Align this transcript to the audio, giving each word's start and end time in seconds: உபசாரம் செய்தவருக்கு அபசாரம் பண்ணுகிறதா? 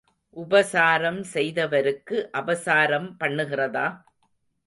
உபசாரம் 0.37 1.19
செய்தவருக்கு 1.33 2.17
அபசாரம் 2.37 3.09
பண்ணுகிறதா? 3.19 3.85